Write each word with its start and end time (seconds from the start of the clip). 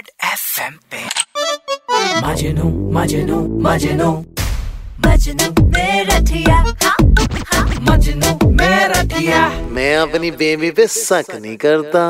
Red 0.00 0.10
FM 0.24 0.74
पे। 0.90 0.98
मजनू 2.26 2.68
मजनू 2.92 3.38
मजनू। 3.62 4.10
मजनू 5.06 5.64
मेरा 5.66 6.14
हाँ, 6.48 6.64
हाँ। 6.84 7.64
मजनू 7.88 8.50
मेरा 8.50 9.48
मैं 9.70 9.96
अपनी 9.96 10.30
बेबी 10.40 10.70
पे 10.70 10.86
शक 10.86 11.34
नहीं 11.34 11.56
करता। 11.64 12.04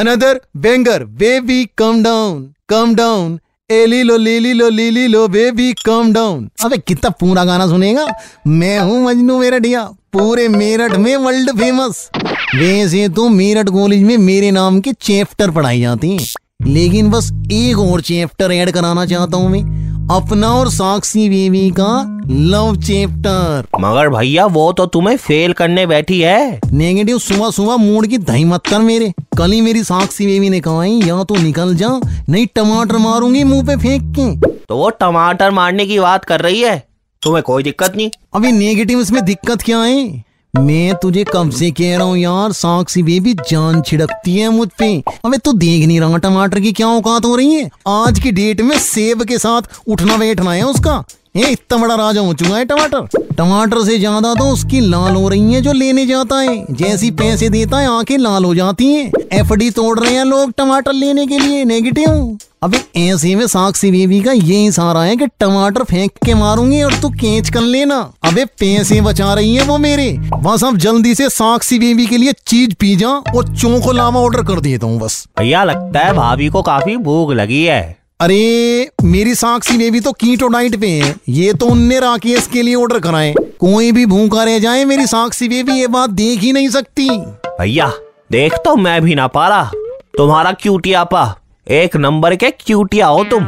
Another 0.00 0.40
banger 0.56 1.04
baby 1.22 1.64
come 1.78 2.02
down 2.02 2.42
come 2.68 2.94
down 2.94 3.38
Eli 3.70 4.02
लो 4.02 4.16
लीली 4.16 4.52
लो 4.52 4.68
लीली 4.70 5.06
लो 5.06 5.26
बेबी 5.28 5.72
कम 5.86 6.12
डाउन 6.12 6.48
अबे 6.64 6.78
कितना 6.78 7.10
पूरा 7.20 7.44
गाना 7.44 7.66
सुनेगा? 7.68 8.06
मैं 8.46 8.78
हूँ 8.80 9.04
मजनू 9.04 9.38
मेरठिया 9.40 9.82
पूरे 10.12 10.48
मेरठ 10.50 10.92
में 10.98 11.14
वर्ल्ड 11.16 11.50
फ़ेमस 11.58 12.08
वैसे 12.54 13.08
तो 13.08 13.28
मेरठ 13.30 13.68
कॉलेज 13.70 14.02
में 14.02 14.16
मेरे 14.18 14.50
नाम 14.50 14.80
के 14.80 14.92
चैप्टर 15.00 15.50
पढ़ाई 15.50 15.80
जाती 15.80 16.10
हैं। 16.10 16.26
लेकिन 16.62 17.10
बस 17.10 17.30
एक 17.52 17.78
और 17.78 18.00
चैप्टर 18.00 18.52
ऐड 18.52 18.70
कराना 18.70 19.06
चाहता 19.06 19.36
हूँ 19.36 19.50
मैं। 19.50 19.78
अपना 20.10 20.48
और 20.48 20.68
साक्षी 20.70 21.28
बेबी 21.28 21.70
का 21.70 22.18
लव 22.30 22.76
चैप्टर 22.76 23.66
मगर 23.80 24.08
भैया 24.08 24.46
वो 24.46 24.72
तो 24.72 24.86
तुम्हें 24.86 25.16
फेल 25.16 25.52
करने 25.52 25.86
बैठी 25.86 26.20
है। 26.20 26.60
नेगेटिव 26.72 27.18
सुबह 27.18 27.50
सुबह 27.50 27.76
मूड 27.76 28.06
की 28.06 28.18
दही 28.18 28.44
मत 28.44 28.66
कर 28.66 28.78
मेरे। 28.78 29.12
कल 29.38 29.52
ही 29.52 29.60
मेरी 29.60 29.84
साक्षी 29.84 30.26
बेबी 30.26 30.50
ने 30.50 30.60
कहा 30.60 30.82
है, 30.82 30.90
या 30.90 31.22
तो 31.24 31.36
निकल 31.36 31.74
जा 31.74 31.88
नहीं 32.28 32.46
टमाटर 32.46 32.96
मारूँगी 32.96 33.44
मुँह 33.44 33.66
पे 33.66 33.76
फेंक 33.76 34.14
के। 34.18 34.48
तो 34.68 34.76
वो 34.76 34.90
टमाटर 34.90 35.50
मारने 35.50 35.86
की 35.86 36.00
बात 36.00 36.24
कर 36.24 36.40
रही 36.40 36.60
है? 36.60 36.78
तुम्हें 37.22 37.42
कोई 37.42 37.62
दिक्कत 37.62 37.96
नहीं? 37.96 38.10
अभी 38.34 38.52
नेगेटिव 38.52 39.00
इसमें 39.00 39.24
दिक्कत 39.24 39.62
क्या 39.62 39.78
है? 39.78 40.24
मैं 40.58 40.94
तुझे 40.94 41.24
कब 41.32 41.50
से 41.50 41.70
कह 41.70 41.96
रहा 41.96 42.06
हूँ 42.06 42.18
यार? 42.18 42.52
साक्षी 42.52 43.02
बेबी 43.02 43.34
जान 43.34 43.82
छिड़कती 43.82 44.36
है 44.36 44.48
मुझ 44.48 44.68
पे। 44.78 45.02
अबे 45.24 45.38
तू 45.38 45.52
देख 45.52 45.86
नहीं 45.86 46.00
रहा, 46.00 46.16
टमाटर 46.16 46.60
की 46.60 46.72
क्या 46.72 46.88
औकात 46.88 47.24
हो 47.24 47.36
रही 47.36 47.54
है? 47.54 47.70
आज 47.88 48.20
की 48.20 48.32
डेट 48.32 48.60
में 48.60 48.78
सेब 48.78 49.22
के 49.22 49.38
साथ 49.38 49.62
उठना 49.88 50.16
बैठना 50.16 50.52
है 50.52 50.62
उसका। 50.62 51.04
ये 51.34 51.48
इतना 51.48 51.76
बड़ा 51.78 51.94
राजा 51.94 52.20
हो 52.20 52.32
चुका 52.34 52.56
है 52.56 52.64
टमाटर। 52.64 53.18
टमाटर 53.36 53.82
से 53.84 53.98
ज़्यादा 53.98 54.32
तो 54.34 54.44
उसकी 54.52 54.80
लाल 54.80 55.14
हो 55.14 55.28
रही 55.28 55.52
है 55.54 55.60
जो 55.60 55.72
लेने 55.72 56.06
जाता 56.06 56.36
है। 56.36 56.64
जैसी 56.72 57.10
पैसे 57.10 57.48
देता 57.48 57.78
है, 57.78 57.88
आँखें 57.88 58.16
लाल 58.18 58.44
हो 58.44 58.54
जाती 58.54 58.86
हैं। 58.86 59.10
एफडी 59.32 59.70
तोड़ 59.70 59.98
रहे 59.98 60.14
हैं 60.14 60.24
लोग 60.24 60.52
टमाटर 60.58 60.92
लेने 60.92 61.26
के 61.26 61.38
लिए 61.38 61.64
नेगेटिव 61.64 62.38
अबे, 62.62 62.78
ऐसे 62.98 63.34
में 63.34 63.46
साक्षी 63.46 63.90
बेबी 63.90 64.20
का 64.20 64.32
ये 64.32 64.64
इशारा 64.66 65.02
है 65.02 65.14
कि 65.16 65.26
टमाटर 65.40 65.84
फेंक 65.84 66.10
के 66.24 66.34
मारूँगी 66.34 66.82
और 66.82 66.94
तू 66.94 67.08
कैच 67.10 67.50
कर 67.50 67.60
लेना। 67.60 67.98
अबे, 68.24 68.44
पैसे 68.60 69.00
बचा 69.00 69.32
रही 69.34 69.54
है 69.54 69.64
वो 69.64 69.78
मेरे। 69.78 70.10
बस 70.34 70.64
अब 70.64 70.76
जल्दी 70.78 71.14
से 71.14 71.28
साक्षी 71.28 71.78
बेबी 71.78 72.06
के 72.06 72.16
लिए 72.16 72.32
चीज़, 72.46 72.74
पिज्जा 72.74 73.08
और 73.08 73.56
चौको 73.56 73.92
लावा 73.92 74.20
ऑर्डर 74.20 74.42
कर 74.44 74.60
देता 74.60 74.86
हूँ 74.86 74.98
बस। 75.00 75.24
भैया, 75.38 75.64
लगता 75.64 76.00
है 76.00 76.12
भाभी 76.12 76.48
को 76.48 76.62
काफ़ी 76.62 76.96
भूख 76.98 77.32
लगी 77.32 77.64
है। 77.64 77.99
अरे 78.20 78.90
मेरी 79.04 79.34
साक्षी 79.34 79.76
बेबी 79.78 80.00
तो 80.00 80.10
कीटो 80.12 80.48
डाइट 80.48 80.74
पे 80.80 80.88
है। 80.90 81.14
ये 81.28 81.52
तो 81.52 81.66
उनने 81.66 82.00
राकेश 82.00 82.46
के 82.46 82.62
लिए 82.62 82.74
ऑर्डर 82.74 82.98
कराए 82.98 83.32
कोई 83.60 83.92
भी 83.92 84.04
भूखा 84.06 84.42
रह 84.44 84.58
जाए 84.58 84.84
मेरी 84.84 85.06
साक्षी 85.06 85.48
बेबी 85.48 85.72
ये 85.72 85.86
बात 85.86 86.10
देख 86.10 86.40
ही 86.40 86.52
नहीं 86.52 86.68
सकती। 86.68 87.08
भैया 87.10 87.86
देख 88.32 88.54
तो 88.64 88.74
मैं 88.76 89.00
भी 89.02 89.14
ना 89.14 89.26
पा 89.26 89.46
रहा 89.48 89.70
तुम्हारा 90.16 90.52
क्यूटिया 90.52 91.04
पा 91.04 91.24
एक 91.66 91.96
नंबर 91.96 92.36
के 92.36 92.50
क्यूटिया 92.50 93.06
हो 93.06 93.24
तुम। 93.24 93.46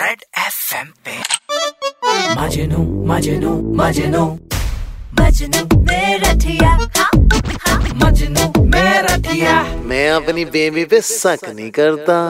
रेड 0.00 0.24
एफएम 0.38 0.92
पे। 1.04 1.18
मजनू 2.40 2.82
मजनू 3.06 3.54
मजनू। 3.74 4.26
मजनू 5.20 5.80
मेरा 5.82 6.32
हाँ, 6.66 6.90
हाँ। 6.96 7.78
मजनू 8.04 8.64
मेरा 8.66 9.62
मैं 9.84 10.08
अपनी 10.10 10.44
बेबी 10.44 10.84
पे 10.84 11.00
शक 11.00 11.48
नहीं 11.48 11.70
करता। 11.70 12.20